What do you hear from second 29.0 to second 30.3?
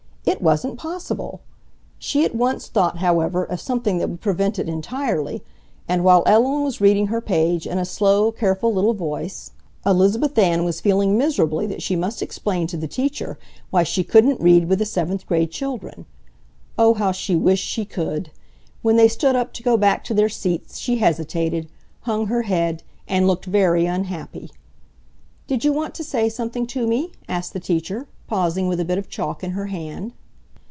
chalk in her hand.